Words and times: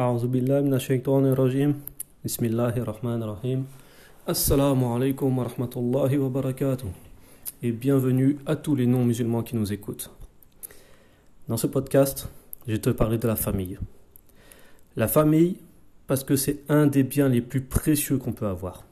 أعوذ 0.00 0.26
بالله 0.26 0.60
من 0.60 0.74
الشيطان 0.74 1.26
الرجيم 1.26 1.70
بسم 2.24 2.44
الله 2.44 2.74
الرحمن 2.76 3.22
الرحيم 3.22 3.66
Assalamu 4.26 4.94
alaikum 4.94 5.38
wa 5.38 5.44
rahmatullahi 5.44 6.16
wa 6.18 6.28
barakatuh 6.28 6.86
et 7.62 7.72
bienvenue 7.72 8.38
à 8.46 8.54
tous 8.54 8.76
les 8.76 8.86
non-musulmans 8.86 9.42
qui 9.42 9.56
nous 9.56 9.72
écoutent. 9.72 10.10
Dans 11.48 11.56
ce 11.56 11.66
podcast, 11.66 12.28
je 12.66 12.72
vais 12.72 12.78
te 12.78 12.90
parler 12.90 13.18
de 13.18 13.26
la 13.26 13.34
famille. 13.34 13.78
La 14.94 15.08
famille, 15.08 15.56
parce 16.06 16.22
que 16.22 16.36
c'est 16.36 16.62
un 16.68 16.86
des 16.86 17.02
biens 17.02 17.28
les 17.28 17.40
plus 17.40 17.62
précieux 17.62 18.18
qu'on 18.18 18.32
peut 18.32 18.46
avoir. 18.46 18.84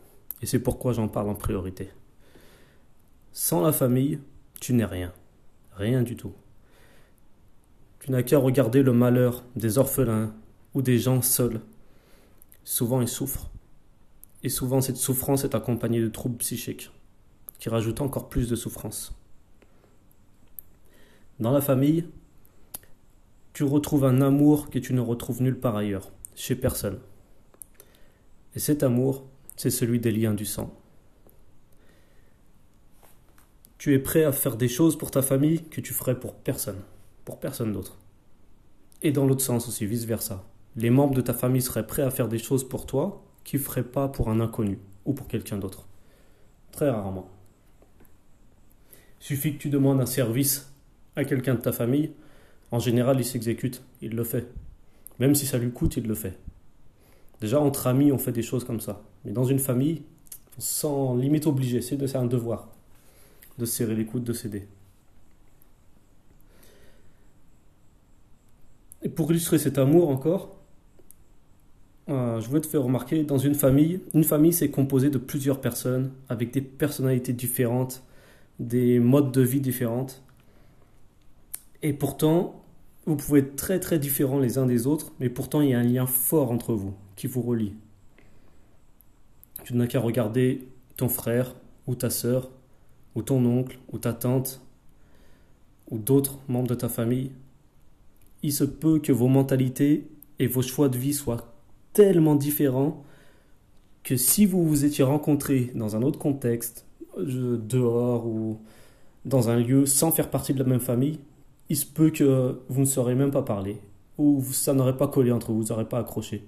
Et 0.43 0.47
c'est 0.47 0.59
pourquoi 0.59 0.93
j'en 0.93 1.09
parle 1.09 1.29
en 1.29 1.35
priorité. 1.35 1.91
Sans 3.33 3.61
la 3.63 3.73
famille, 3.73 4.19
tu 4.61 4.73
n'es 4.73 4.85
rien. 4.85 5.13
Rien 5.77 6.03
du 6.03 6.17
tout. 6.17 6.33
Tu 8.01 8.11
n'as 8.11 8.23
qu'à 8.23 8.39
regarder 8.39 8.83
le 8.83 8.93
malheur 8.93 9.45
des 9.57 9.79
orphelins 9.79 10.33
ou 10.74 10.82
des 10.82 10.98
gens 10.98 11.22
seuls. 11.22 11.62
Souvent 12.64 13.02
ils 13.02 13.08
souffrent. 13.08 13.50
Et 14.44 14.50
souvent 14.50 14.82
cette 14.82 14.98
souffrance 14.98 15.44
est 15.44 15.56
accompagnée 15.56 16.02
de 16.02 16.10
troubles 16.10 16.38
psychiques, 16.38 16.92
qui 17.60 17.70
rajoutent 17.70 18.02
encore 18.02 18.30
plus 18.30 18.50
de 18.50 18.56
souffrance. 18.56 19.14
Dans 21.40 21.52
la 21.52 21.62
famille, 21.62 22.06
tu 23.54 23.64
retrouves 23.64 24.06
un 24.06 24.22
amour 24.22 24.70
que 24.70 24.80
tu 24.80 24.94
ne 24.94 25.02
retrouves 25.02 25.42
nulle 25.42 25.60
part 25.60 25.76
ailleurs, 25.76 26.12
chez 26.36 26.56
personne. 26.56 27.00
Et 28.56 28.60
cet 28.60 28.84
amour, 28.84 29.26
c'est 29.56 29.70
celui 29.70 30.00
des 30.00 30.12
liens 30.12 30.34
du 30.34 30.46
sang. 30.46 30.74
Tu 33.78 33.94
es 33.94 34.00
prêt 34.00 34.24
à 34.24 34.32
faire 34.32 34.56
des 34.56 34.70
choses 34.70 34.98
pour 34.98 35.12
ta 35.12 35.22
famille 35.22 35.64
que 35.64 35.82
tu 35.82 35.94
ferais 35.94 36.20
pour 36.20 36.36
personne, 36.36 36.82
pour 37.26 37.40
personne 37.40 37.74
d'autre. 37.74 37.98
Et 39.02 39.12
dans 39.12 39.26
l'autre 39.26 39.42
sens 39.42 39.68
aussi, 39.68 39.86
vice-versa. 39.86 40.46
Les 40.76 40.90
membres 40.90 41.14
de 41.14 41.22
ta 41.22 41.34
famille 41.34 41.62
seraient 41.62 41.86
prêts 41.86 42.02
à 42.02 42.10
faire 42.10 42.28
des 42.28 42.40
choses 42.40 42.68
pour 42.68 42.86
toi 42.86 43.24
qu'ils 43.44 43.60
ne 43.60 43.66
feraient 43.66 43.84
pas 43.84 44.08
pour 44.08 44.30
un 44.30 44.40
inconnu 44.40 44.80
ou 45.06 45.14
pour 45.14 45.28
quelqu'un 45.28 45.58
d'autre. 45.58 45.88
Très 46.72 46.90
rarement. 46.90 47.30
Suffit 49.20 49.54
que 49.54 49.60
tu 49.60 49.70
demandes 49.70 50.02
un 50.02 50.06
service 50.06 50.74
à 51.16 51.24
quelqu'un 51.26 51.56
de 51.56 51.62
ta 51.62 51.72
famille, 51.72 52.12
en 52.72 52.80
général 52.80 53.20
il 53.20 53.26
s'exécute, 53.26 53.84
il 54.02 54.16
le 54.16 54.24
fait. 54.24 54.48
Même 55.20 55.36
si 55.36 55.46
ça 55.46 55.58
lui 55.58 55.72
coûte, 55.72 55.98
il 55.98 56.08
le 56.08 56.16
fait. 56.16 56.38
Déjà, 57.40 57.60
entre 57.60 57.88
amis, 57.88 58.12
on 58.12 58.18
fait 58.18 58.32
des 58.32 58.42
choses 58.42 58.64
comme 58.64 58.80
ça. 58.80 59.02
Mais 59.26 59.32
dans 59.32 59.44
une 59.44 59.60
famille, 59.60 60.04
sans 60.58 61.16
limite 61.16 61.46
obligé, 61.46 61.82
c'est 61.82 62.16
un 62.16 62.26
devoir 62.26 62.70
de 63.58 63.66
serrer 63.66 63.96
les 63.96 64.06
coudes, 64.06 64.24
de 64.24 64.34
céder. 64.34 64.68
Et 69.04 69.10
pour 69.10 69.30
illustrer 69.32 69.60
cet 69.60 69.78
amour 69.78 70.10
encore, 70.10 70.56
euh, 72.10 72.42
je 72.42 72.48
voulais 72.50 72.62
te 72.62 72.68
faire 72.68 72.84
remarquer, 72.84 73.24
dans 73.24 73.38
une 73.38 73.56
famille, 73.56 74.02
une 74.14 74.26
famille 74.26 74.54
c'est 74.54 74.70
composé 74.70 75.10
de 75.10 75.18
plusieurs 75.18 75.62
personnes 75.62 76.12
avec 76.28 76.52
des 76.52 76.62
personnalités 76.62 77.34
différentes, 77.34 78.04
des 78.60 79.00
modes 79.00 79.32
de 79.32 79.42
vie 79.42 79.62
différentes. 79.62 80.22
Et 81.82 81.94
pourtant, 81.94 82.64
vous 83.06 83.16
pouvez 83.16 83.40
être 83.40 83.56
très 83.56 83.80
très 83.80 84.00
différents 84.00 84.40
les 84.40 84.58
uns 84.58 84.66
des 84.66 84.86
autres, 84.86 85.14
mais 85.20 85.30
pourtant 85.30 85.62
il 85.62 85.70
y 85.70 85.74
a 85.74 85.80
un 85.80 85.84
lien 85.84 86.06
fort 86.06 86.52
entre 86.52 86.74
vous 86.74 86.94
qui 87.16 87.28
vous 87.28 87.42
relie. 87.42 87.74
Tu 89.64 89.76
n'as 89.76 89.88
qu'à 89.88 90.00
regarder 90.00 90.68
ton 90.98 91.08
frère 91.08 91.56
ou 91.88 91.96
ta 91.96 92.10
sœur, 92.10 92.52
ou 93.16 93.22
ton 93.22 93.46
oncle 93.46 93.80
ou 93.92 93.98
ta 93.98 94.14
tante, 94.14 94.62
ou 95.90 95.98
d'autres 95.98 96.40
membres 96.50 96.68
de 96.68 96.76
ta 96.76 96.90
famille. 96.90 97.32
Il 98.42 98.52
se 98.52 98.64
peut 98.66 99.00
que 99.00 99.12
vos 99.14 99.28
mentalités 99.28 100.08
et 100.40 100.48
vos 100.48 100.62
choix 100.62 100.90
de 100.90 100.98
vie 100.98 101.14
soient 101.14 101.53
tellement 101.94 102.36
différents 102.36 103.04
que 104.04 104.18
si 104.18 104.46
vous 104.46 104.68
vous 104.68 104.86
étiez 104.86 105.04
rencontrés 105.04 105.72
dans 105.76 105.96
un 105.96 106.02
autre 106.02 106.20
contexte, 106.20 106.86
dehors 107.18 108.26
ou 108.26 108.60
dans 109.26 109.50
un 109.50 109.58
lieu 109.58 109.86
sans 109.86 110.12
faire 110.12 110.30
partie 110.30 110.54
de 110.54 110.60
la 110.60 110.66
même 110.66 110.80
famille, 110.80 111.20
il 111.70 111.78
se 111.78 111.86
peut 111.86 112.10
que 112.10 112.60
vous 112.70 112.82
ne 112.82 112.86
saurez 112.86 113.16
même 113.16 113.32
pas 113.32 113.42
parler, 113.42 113.78
ou 114.18 114.44
ça 114.52 114.74
n'aurait 114.74 114.98
pas 114.98 115.08
collé 115.08 115.32
entre 115.32 115.52
vous, 115.52 115.62
vous 115.62 115.70
n'aurez 115.70 115.88
pas 115.88 116.00
accroché, 116.00 116.44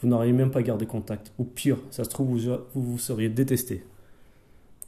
vous 0.00 0.08
n'auriez 0.08 0.32
même 0.32 0.50
pas 0.50 0.62
gardé 0.62 0.86
contact, 0.86 1.32
ou 1.38 1.44
pire, 1.44 1.78
ça 1.90 2.04
se 2.04 2.08
trouve, 2.08 2.28
vous 2.28 2.56
vous, 2.74 2.82
vous 2.82 2.98
seriez 2.98 3.28
détesté. 3.28 3.84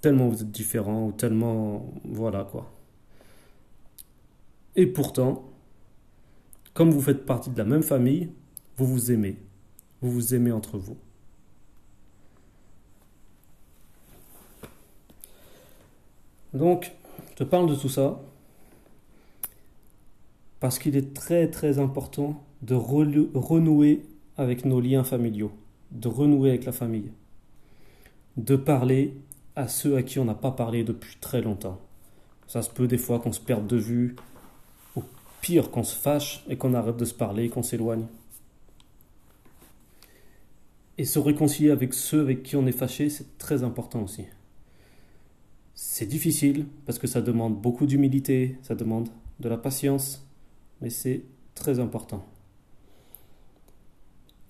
Tellement 0.01 0.29
vous 0.29 0.43
êtes 0.43 0.51
différents, 0.51 1.07
ou 1.07 1.13
tellement. 1.13 1.93
Voilà 2.05 2.45
quoi. 2.45 2.71
Et 4.77 4.87
pourtant, 4.87 5.49
comme 6.73 6.91
vous 6.91 7.01
faites 7.01 7.27
partie 7.27 7.51
de 7.51 7.59
la 7.59 7.65
même 7.65 7.83
famille, 7.83 8.31
vous 8.77 8.87
vous 8.87 9.11
aimez. 9.11 9.37
Vous 10.01 10.11
vous 10.11 10.35
aimez 10.35 10.53
entre 10.53 10.79
vous. 10.79 10.97
Donc, 16.55 16.93
je 17.31 17.37
te 17.37 17.45
parle 17.45 17.69
de 17.69 17.75
tout 17.75 17.89
ça 17.89 18.21
parce 20.61 20.79
qu'il 20.79 20.97
est 20.97 21.15
très 21.15 21.49
très 21.49 21.79
important 21.79 22.43
de 22.63 22.75
renouer 22.75 24.05
avec 24.37 24.65
nos 24.65 24.81
liens 24.81 25.05
familiaux, 25.05 25.53
de 25.93 26.09
renouer 26.09 26.51
avec 26.51 26.65
la 26.65 26.73
famille, 26.73 27.13
de 28.37 28.57
parler 28.57 29.15
à 29.57 29.69
ceux 29.69 29.97
à 29.97 30.03
qui 30.03 30.19
on 30.19 30.25
n'a 30.25 30.35
pas 30.35 30.53
parlé 30.53 30.85
depuis 30.85 31.17
très 31.21 31.43
longtemps. 31.43 31.79
Ça 32.47 32.63
se 32.63 32.71
peut 32.71 32.89
des 32.89 32.99
fois 32.99 33.19
qu'on 33.19 33.33
se 33.33 33.41
perde 33.41 33.67
de 33.67 33.77
vue, 33.77 34.17
ou 34.97 35.03
pire 35.41 35.71
qu'on 35.71 35.85
se 35.85 35.95
fâche 35.95 36.45
et 36.49 36.57
qu'on 36.57 36.75
arrête 36.75 36.97
de 36.97 37.05
se 37.05 37.15
parler, 37.15 37.49
qu'on 37.49 37.63
s'éloigne. 37.63 38.07
Et 40.99 41.05
se 41.05 41.21
réconcilier 41.21 41.71
avec 41.71 41.95
ceux 41.95 42.21
avec 42.21 42.43
qui 42.43 42.57
on 42.57 42.67
est 42.67 42.73
fâché, 42.73 43.09
c'est 43.09 43.39
très 43.39 43.63
important 43.63 44.03
aussi. 44.03 44.25
C'est 45.75 46.07
difficile 46.07 46.67
parce 46.87 46.99
que 46.99 47.07
ça 47.07 47.23
demande 47.23 47.61
beaucoup 47.61 47.87
d'humilité, 47.87 48.59
ça 48.63 48.75
demande 48.75 49.09
de 49.39 49.49
la 49.49 49.57
patience, 49.57 50.27
mais 50.81 50.91
c'est 50.91 51.23
très 51.55 51.79
important. 51.79 52.27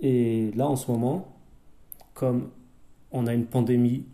Et 0.00 0.50
là, 0.52 0.66
en 0.66 0.76
ce 0.76 0.90
moment, 0.90 1.36
comme 2.14 2.50
on 3.10 3.26
a 3.26 3.34
une 3.34 3.46
pandémie 3.46 4.06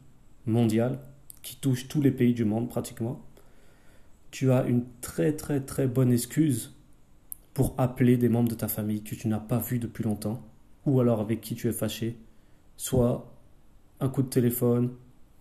mondiale 0.46 0.98
qui 1.42 1.56
touche 1.56 1.86
tous 1.86 2.00
les 2.00 2.10
pays 2.10 2.34
du 2.34 2.44
monde 2.44 2.68
pratiquement, 2.68 3.20
tu 4.32 4.50
as 4.50 4.64
une 4.66 4.84
très 5.00 5.36
très 5.36 5.60
très 5.60 5.86
bonne 5.86 6.10
excuse 6.10 6.74
pour 7.52 7.74
appeler 7.78 8.16
des 8.16 8.28
membres 8.28 8.48
de 8.48 8.56
ta 8.56 8.66
famille 8.66 9.02
que 9.02 9.14
tu 9.14 9.28
n'as 9.28 9.38
pas 9.38 9.58
vus 9.58 9.78
depuis 9.78 10.02
longtemps, 10.02 10.42
ou 10.86 11.00
alors 11.00 11.20
avec 11.20 11.40
qui 11.40 11.54
tu 11.54 11.68
es 11.68 11.72
fâché, 11.72 12.16
soit 12.76 13.32
un 14.00 14.08
coup 14.08 14.22
de 14.22 14.28
téléphone, 14.28 14.90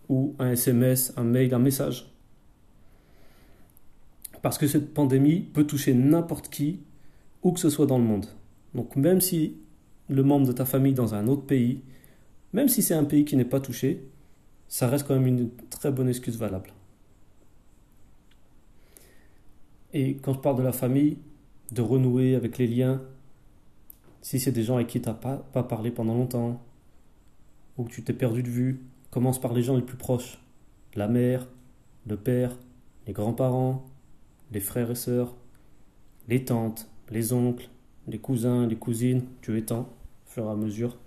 ou 0.09 0.36
un 0.40 0.52
SMS, 0.52 1.14
un 1.18 1.24
mail, 1.24 1.54
un 1.54 1.59
message. 1.59 2.12
Parce 4.42 4.58
que 4.58 4.68
cette 4.68 4.94
pandémie 4.94 5.42
peut 5.42 5.66
toucher 5.66 5.94
n'importe 5.94 6.50
qui, 6.50 6.82
où 7.42 7.52
que 7.52 7.59
ce 7.59 7.70
soit 7.70 7.86
dans 7.86 7.98
le 7.98 8.03
monde. 8.03 8.26
Donc 8.76 8.96
même 8.96 9.22
si 9.22 9.58
le 10.09 10.24
membre 10.24 10.48
de 10.48 10.52
ta 10.52 10.66
famille 10.66 10.94
dans 10.94 11.16
un 11.16 11.28
autre 11.28 11.44
pays, 11.44 11.82
même 12.52 12.68
si 12.68 12.82
c'est 12.82 12.94
un 12.94 13.06
pays 13.06 13.26
qui 13.26 13.36
n'est 13.38 13.46
pas 13.46 13.59
touché, 13.59 14.03
ça 14.68 14.88
reste 14.88 15.08
quand 15.08 15.14
même 15.14 15.28
une 15.28 15.50
très 15.70 15.92
bonne 15.92 16.09
excuse 16.09 16.38
valable. 16.38 16.72
Et 19.94 20.16
quand 20.16 20.34
je 20.34 20.40
parle 20.40 20.58
de 20.58 20.64
la 20.64 20.72
famille, 20.72 21.18
de 21.72 21.82
renouer 21.82 22.36
avec 22.36 22.58
les 22.58 22.68
liens, 22.68 23.02
si 24.23 24.39
c'est 24.39 24.53
des 24.53 24.63
gens 24.63 24.75
avec 24.75 24.88
qui 24.88 25.01
tu 25.01 25.09
n'as 25.09 25.13
pas, 25.13 25.63
parlé 25.63 25.91
pendant 25.91 26.16
longtemps, 26.16 26.61
ou 27.78 27.84
que 27.84 27.91
tu 27.91 28.03
t'es 28.03 28.13
perdu 28.13 28.41
de 28.41 28.50
vue, 28.50 28.81
commence 29.11 29.39
par 29.39 29.53
les 29.53 29.61
gens 29.61 29.75
les 29.75 29.81
plus 29.81 29.97
proches. 29.97 30.39
La 30.95 31.09
mère, 31.09 31.45
le 32.07 32.16
père, 32.16 32.57
les 33.06 33.11
grands-parents, 33.11 33.85
les 34.53 34.61
frères 34.61 34.89
et 34.89 34.95
sœurs, 34.95 35.35
les 36.29 36.45
tantes, 36.45 36.89
les 37.11 37.34
oncles, 37.34 37.69
les 38.07 38.17
cousins, 38.17 38.66
les 38.66 38.78
cousines, 38.78 39.23
tu 39.41 39.58
étends 39.58 39.90
au 40.26 40.29
fur 40.29 40.46
et 40.46 40.49
à 40.52 40.55
mesure. 40.55 40.97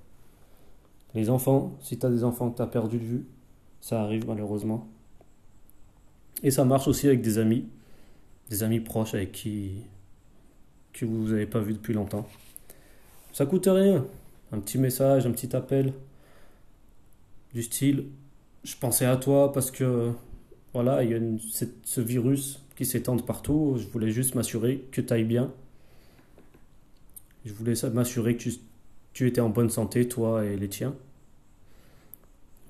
Les 1.15 1.31
enfants, 1.31 1.75
si 1.81 1.99
tu 1.99 2.05
as 2.05 2.11
des 2.11 2.23
enfants 2.23 2.51
que 2.51 2.57
tu 2.57 2.63
as 2.63 2.67
perdu 2.67 2.99
de 2.99 3.05
vue, 3.05 3.27
ça 3.81 4.03
arrive 4.03 4.27
malheureusement. 4.27 4.87
Et 6.43 6.51
ça 6.51 6.67
marche 6.67 6.87
aussi 6.87 7.07
avec 7.07 7.23
des 7.23 7.39
amis, 7.39 7.65
des 8.51 8.63
amis 8.63 8.81
proches 8.81 9.15
avec 9.15 9.33
qui 9.33 9.85
que 10.93 11.07
vous 11.07 11.29
n'avez 11.29 11.47
pas 11.47 11.61
vu 11.61 11.73
depuis 11.73 11.95
longtemps. 11.95 12.27
Ça 13.37 13.45
coûte 13.45 13.69
rien. 13.71 14.07
Un 14.51 14.61
petit 14.61 14.79
message, 14.79 15.27
un 15.27 15.31
petit 15.31 15.55
appel, 15.55 15.93
du 17.53 17.63
style 17.63 18.07
je 18.65 18.77
pensais 18.81 19.05
à 19.05 19.19
toi 19.19 19.53
parce 19.53 19.71
que 19.71 20.11
voilà, 20.73 21.05
il 21.05 21.11
y 21.11 21.15
a 21.15 21.21
ce 21.85 22.01
virus 22.01 22.63
qui 22.77 22.87
s'étend 22.87 23.19
partout. 23.19 23.77
Je 23.77 23.87
voulais 23.89 24.11
juste 24.11 24.35
m'assurer 24.35 24.87
que 24.91 25.03
tu 25.03 25.13
ailles 25.13 25.25
bien. 25.25 25.53
Je 27.45 27.53
voulais 27.53 27.75
m'assurer 27.93 28.39
que 28.39 28.49
tu, 29.13 29.29
étais 29.29 29.43
en 29.43 29.51
bonne 29.51 29.69
santé, 29.69 30.09
toi 30.09 30.43
et 30.47 30.57
les 30.57 30.71
tiens. 30.71 30.95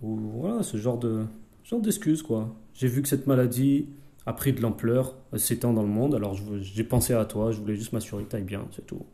Ou 0.02 0.16
voilà, 0.16 0.64
ce 0.64 0.78
genre 0.78 0.98
de 0.98 1.26
genre 1.62 1.80
d'excuses 1.80 2.24
quoi. 2.24 2.52
J'ai 2.74 2.88
vu 2.88 3.02
que 3.02 3.08
cette 3.08 3.28
maladie 3.28 3.86
a 4.26 4.32
pris 4.32 4.52
de 4.52 4.60
l'ampleur, 4.60 5.14
s'étend 5.36 5.72
dans 5.72 5.82
le 5.82 5.88
monde, 5.88 6.16
alors 6.16 6.36
j'ai 6.60 6.82
pensé 6.82 7.14
à 7.14 7.24
toi, 7.24 7.52
je 7.52 7.60
voulais 7.60 7.76
juste 7.76 7.92
m'assurer 7.92 8.24
que 8.24 8.30
tu 8.30 8.36
ailles 8.36 8.42
bien, 8.42 8.66
c'est 8.74 8.84
tout. 8.84 9.06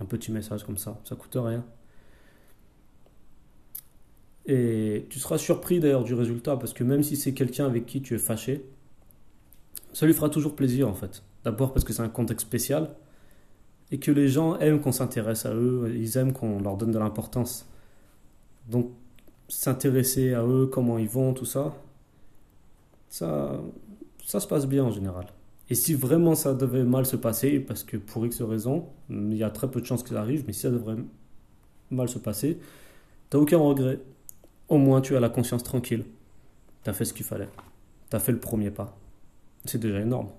Un 0.00 0.06
petit 0.06 0.32
message 0.32 0.64
comme 0.64 0.78
ça, 0.78 0.98
ça 1.04 1.14
coûte 1.14 1.36
rien. 1.36 1.64
Et 4.46 5.06
tu 5.10 5.18
seras 5.18 5.38
surpris 5.38 5.78
d'ailleurs 5.78 6.04
du 6.04 6.14
résultat, 6.14 6.56
parce 6.56 6.72
que 6.72 6.82
même 6.82 7.02
si 7.02 7.16
c'est 7.16 7.34
quelqu'un 7.34 7.66
avec 7.66 7.86
qui 7.86 8.00
tu 8.02 8.14
es 8.14 8.18
fâché, 8.18 8.64
ça 9.92 10.06
lui 10.06 10.14
fera 10.14 10.30
toujours 10.30 10.56
plaisir 10.56 10.88
en 10.88 10.94
fait. 10.94 11.22
D'abord 11.44 11.72
parce 11.72 11.84
que 11.84 11.92
c'est 11.92 12.02
un 12.02 12.08
contexte 12.08 12.46
spécial, 12.46 12.96
et 13.90 13.98
que 13.98 14.10
les 14.10 14.28
gens 14.28 14.56
aiment 14.58 14.80
qu'on 14.80 14.92
s'intéresse 14.92 15.46
à 15.46 15.54
eux, 15.54 15.92
ils 15.94 16.16
aiment 16.16 16.32
qu'on 16.32 16.60
leur 16.60 16.76
donne 16.76 16.92
de 16.92 16.98
l'importance. 16.98 17.68
Donc 18.68 18.90
s'intéresser 19.48 20.32
à 20.32 20.44
eux, 20.44 20.66
comment 20.66 20.96
ils 20.96 21.08
vont, 21.08 21.34
tout 21.34 21.44
ça, 21.44 21.74
ça, 23.08 23.60
ça 24.24 24.40
se 24.40 24.46
passe 24.46 24.66
bien 24.66 24.84
en 24.84 24.90
général. 24.90 25.26
Et 25.70 25.74
si 25.76 25.94
vraiment 25.94 26.34
ça 26.34 26.52
devait 26.52 26.82
mal 26.82 27.06
se 27.06 27.14
passer, 27.14 27.60
parce 27.60 27.84
que 27.84 27.96
pour 27.96 28.26
X 28.26 28.42
raison, 28.42 28.88
il 29.08 29.36
y 29.36 29.44
a 29.44 29.50
très 29.50 29.70
peu 29.70 29.80
de 29.80 29.86
chances 29.86 30.02
que 30.02 30.10
ça 30.10 30.20
arrive, 30.20 30.44
mais 30.46 30.52
si 30.52 30.62
ça 30.62 30.70
devrait 30.70 30.96
mal 31.90 32.08
se 32.08 32.18
passer, 32.18 32.58
t'as 33.30 33.38
aucun 33.38 33.58
regret. 33.58 34.00
Au 34.68 34.78
moins 34.78 35.00
tu 35.00 35.16
as 35.16 35.20
la 35.20 35.28
conscience 35.28 35.62
tranquille. 35.62 36.04
T'as 36.82 36.92
fait 36.92 37.04
ce 37.04 37.14
qu'il 37.14 37.24
fallait. 37.24 37.48
T'as 38.08 38.18
fait 38.18 38.32
le 38.32 38.40
premier 38.40 38.72
pas. 38.72 38.98
C'est 39.64 39.78
déjà 39.78 40.00
énorme. 40.00 40.30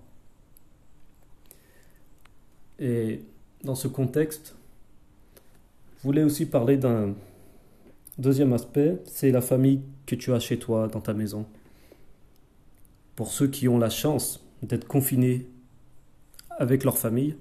Et 2.80 3.22
dans 3.64 3.76
ce 3.76 3.88
contexte, 3.88 4.56
je 6.00 6.04
voulais 6.04 6.24
aussi 6.24 6.46
parler 6.46 6.76
d'un 6.76 7.14
deuxième 8.18 8.52
aspect, 8.52 9.00
c'est 9.06 9.32
la 9.32 9.42
famille 9.42 9.82
que 10.06 10.16
tu 10.16 10.34
as 10.34 10.40
chez 10.40 10.60
toi, 10.60 10.88
dans 10.88 11.00
ta 11.00 11.14
maison. 11.14 11.46
Pour 13.16 13.32
ceux 13.32 13.48
qui 13.48 13.70
ont 13.70 13.78
la 13.78 13.90
chance 13.90 14.44
d'être 14.62 14.88
confinés 14.88 15.48
avec 16.60 16.84
leur 16.84 16.98
famille, 16.98 17.36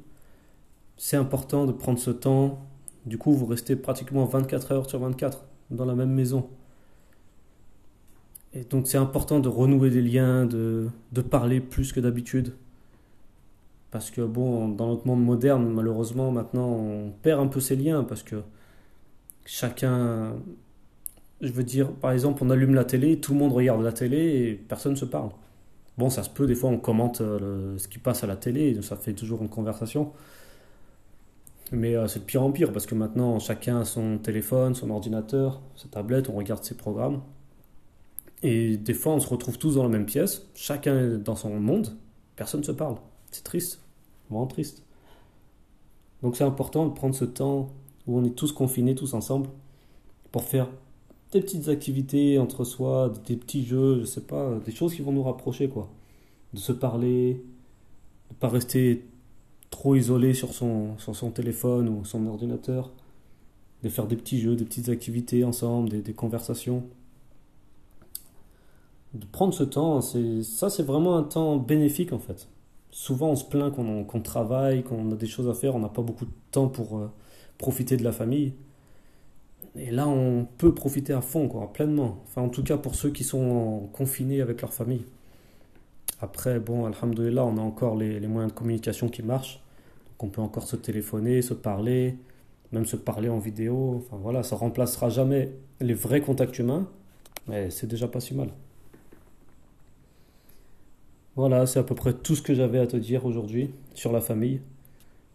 c'est 0.96 1.16
important 1.16 1.66
de 1.66 1.72
prendre 1.72 1.98
ce 1.98 2.10
temps. 2.10 2.66
Du 3.06 3.18
coup, 3.18 3.32
vous 3.32 3.46
restez 3.46 3.76
pratiquement 3.76 4.24
24 4.24 4.72
heures 4.72 4.88
sur 4.88 4.98
24 5.00 5.44
dans 5.70 5.84
la 5.84 5.94
même 5.94 6.12
maison. 6.12 6.48
Et 8.52 8.64
donc 8.64 8.88
c'est 8.88 8.98
important 8.98 9.38
de 9.38 9.48
renouer 9.48 9.90
des 9.90 10.02
liens, 10.02 10.44
de, 10.44 10.88
de 11.12 11.20
parler 11.20 11.60
plus 11.60 11.92
que 11.92 12.00
d'habitude. 12.00 12.54
Parce 13.90 14.10
que 14.10 14.22
bon, 14.22 14.68
dans 14.68 14.88
notre 14.88 15.06
monde 15.06 15.24
moderne, 15.24 15.68
malheureusement, 15.72 16.30
maintenant, 16.30 16.68
on 16.68 17.10
perd 17.22 17.40
un 17.40 17.46
peu 17.46 17.60
ces 17.60 17.76
liens 17.76 18.04
parce 18.04 18.22
que 18.22 18.36
chacun, 19.44 20.34
je 21.40 21.50
veux 21.50 21.64
dire, 21.64 21.90
par 21.92 22.12
exemple, 22.12 22.42
on 22.44 22.50
allume 22.50 22.74
la 22.74 22.84
télé, 22.84 23.20
tout 23.20 23.32
le 23.32 23.38
monde 23.38 23.52
regarde 23.52 23.82
la 23.82 23.92
télé 23.92 24.18
et 24.18 24.54
personne 24.54 24.92
ne 24.92 24.96
se 24.96 25.04
parle. 25.04 25.30
Bon, 26.00 26.08
ça 26.08 26.22
se 26.22 26.30
peut, 26.30 26.46
des 26.46 26.54
fois 26.54 26.70
on 26.70 26.78
commente 26.78 27.20
euh, 27.20 27.76
ce 27.76 27.86
qui 27.86 27.98
passe 27.98 28.24
à 28.24 28.26
la 28.26 28.34
télé, 28.34 28.80
ça 28.80 28.96
fait 28.96 29.12
toujours 29.12 29.42
une 29.42 29.50
conversation. 29.50 30.12
Mais 31.72 31.94
euh, 31.94 32.06
c'est 32.08 32.20
de 32.20 32.24
pire 32.24 32.42
en 32.42 32.50
pire 32.52 32.72
parce 32.72 32.86
que 32.86 32.94
maintenant 32.94 33.38
chacun 33.38 33.84
son 33.84 34.16
téléphone, 34.16 34.74
son 34.74 34.88
ordinateur, 34.88 35.60
sa 35.76 35.88
tablette, 35.88 36.30
on 36.30 36.36
regarde 36.36 36.64
ses 36.64 36.74
programmes. 36.74 37.20
Et 38.42 38.78
des 38.78 38.94
fois 38.94 39.12
on 39.12 39.20
se 39.20 39.28
retrouve 39.28 39.58
tous 39.58 39.74
dans 39.74 39.82
la 39.82 39.90
même 39.90 40.06
pièce, 40.06 40.46
chacun 40.54 41.18
dans 41.18 41.36
son 41.36 41.50
monde, 41.60 41.94
personne 42.34 42.60
ne 42.60 42.64
se 42.64 42.72
parle. 42.72 42.96
C'est 43.30 43.44
triste, 43.44 43.82
vraiment 44.30 44.46
triste. 44.46 44.82
Donc 46.22 46.34
c'est 46.34 46.44
important 46.44 46.86
de 46.86 46.94
prendre 46.94 47.14
ce 47.14 47.26
temps 47.26 47.68
où 48.06 48.18
on 48.18 48.24
est 48.24 48.34
tous 48.34 48.52
confinés, 48.52 48.94
tous 48.94 49.12
ensemble, 49.12 49.50
pour 50.32 50.44
faire 50.44 50.70
des 51.32 51.40
petites 51.40 51.68
activités 51.68 52.38
entre 52.38 52.64
soi, 52.64 53.12
des 53.26 53.36
petits 53.36 53.64
jeux, 53.64 54.00
je 54.00 54.04
sais 54.04 54.22
pas, 54.22 54.58
des 54.64 54.72
choses 54.72 54.94
qui 54.94 55.02
vont 55.02 55.12
nous 55.12 55.22
rapprocher, 55.22 55.68
quoi. 55.68 55.88
De 56.54 56.58
se 56.58 56.72
parler, 56.72 57.42
de 58.30 58.34
pas 58.34 58.48
rester 58.48 59.04
trop 59.70 59.94
isolé 59.94 60.34
sur 60.34 60.52
son, 60.52 60.98
sur 60.98 61.14
son 61.14 61.30
téléphone 61.30 61.88
ou 61.88 62.04
son 62.04 62.26
ordinateur, 62.26 62.90
de 63.82 63.88
faire 63.88 64.06
des 64.06 64.16
petits 64.16 64.40
jeux, 64.40 64.56
des 64.56 64.64
petites 64.64 64.88
activités 64.88 65.44
ensemble, 65.44 66.02
des, 66.02 66.12
conversations. 66.12 66.84
De 69.14 69.24
prendre 69.26 69.54
ce 69.54 69.64
temps, 69.64 70.00
ça 70.00 70.70
c'est 70.70 70.82
vraiment 70.82 71.16
un 71.16 71.22
temps 71.22 71.56
bénéfique 71.56 72.12
en 72.12 72.18
fait. 72.18 72.48
Souvent 72.90 73.30
on 73.30 73.36
se 73.36 73.44
plaint 73.44 73.72
qu'on, 73.72 74.20
travaille, 74.20 74.82
qu'on 74.82 75.10
a 75.12 75.14
des 75.14 75.26
choses 75.26 75.48
à 75.48 75.54
faire, 75.54 75.74
on 75.76 75.80
n'a 75.80 75.88
pas 75.88 76.02
beaucoup 76.02 76.26
de 76.26 76.32
temps 76.50 76.68
pour 76.68 76.98
euh, 76.98 77.10
profiter 77.58 77.96
de 77.96 78.04
la 78.04 78.12
famille. 78.12 78.52
Et 79.76 79.90
là, 79.90 80.08
on 80.08 80.46
peut 80.58 80.74
profiter 80.74 81.12
à 81.12 81.20
fond, 81.20 81.48
quoi, 81.48 81.72
pleinement. 81.72 82.18
Enfin, 82.26 82.42
en 82.42 82.48
tout 82.48 82.62
cas, 82.62 82.76
pour 82.76 82.94
ceux 82.94 83.10
qui 83.10 83.22
sont 83.22 83.88
confinés 83.92 84.40
avec 84.40 84.60
leur 84.62 84.72
famille. 84.72 85.04
Après, 86.20 86.58
bon, 86.58 86.86
alhamdoulilah, 86.86 87.44
on 87.44 87.56
a 87.56 87.60
encore 87.60 87.96
les, 87.96 88.20
moyens 88.26 88.52
de 88.52 88.58
communication 88.58 89.08
qui 89.08 89.22
marchent. 89.22 89.62
Donc, 90.18 90.24
on 90.24 90.28
peut 90.28 90.42
encore 90.42 90.64
se 90.64 90.76
téléphoner, 90.76 91.40
se 91.40 91.54
parler, 91.54 92.16
même 92.72 92.84
se 92.84 92.96
parler 92.96 93.28
en 93.28 93.38
vidéo. 93.38 94.04
Enfin, 94.04 94.18
voilà, 94.20 94.42
ça 94.42 94.56
remplacera 94.56 95.08
jamais 95.08 95.52
les 95.80 95.94
vrais 95.94 96.20
contacts 96.20 96.58
humains, 96.58 96.88
mais 97.46 97.70
c'est 97.70 97.86
déjà 97.86 98.08
pas 98.08 98.20
si 98.20 98.34
mal. 98.34 98.50
Voilà, 101.36 101.64
c'est 101.66 101.78
à 101.78 101.84
peu 101.84 101.94
près 101.94 102.12
tout 102.12 102.34
ce 102.34 102.42
que 102.42 102.54
j'avais 102.54 102.80
à 102.80 102.86
te 102.86 102.96
dire 102.96 103.24
aujourd'hui 103.24 103.70
sur 103.94 104.12
la 104.12 104.20
famille. 104.20 104.60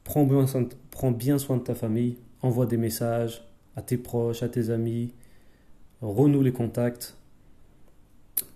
Prends 0.04 0.26
bien 0.26 1.38
soin 1.40 1.58
de 1.58 1.64
ta 1.64 1.74
famille, 1.74 2.18
envoie 2.42 2.68
des 2.68 2.78
messages, 2.78 3.42
à 3.75 3.81
tes 3.81 3.98
proches, 3.98 4.44
à 4.44 4.50
tes 4.50 4.69
amis, 4.69 5.12
renoue 6.01 6.42
les 6.42 6.54
contacts. 6.54 7.16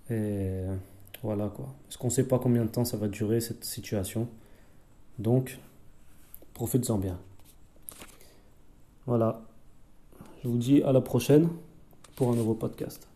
Et 0.10 0.64
voilà 1.22 1.48
quoi. 1.48 1.74
Parce 1.84 1.98
qu'on 1.98 2.08
ne 2.08 2.14
sait 2.14 2.28
pas 2.28 2.40
combien 2.40 2.64
de 2.64 2.70
temps 2.70 2.86
ça 2.86 2.98
va 2.98 3.08
durer 3.08 3.42
cette 3.42 3.64
situation. 3.64 4.28
Donc, 5.18 5.60
profite-en 6.54 6.98
bien. 6.98 7.20
Voilà. 9.06 9.42
Je 10.44 10.48
vous 10.48 10.58
dis 10.58 10.82
à 10.84 10.94
la 10.94 11.02
prochaine 11.02 11.50
pour 12.16 12.32
un 12.32 12.36
nouveau 12.36 12.54
podcast. 12.54 13.09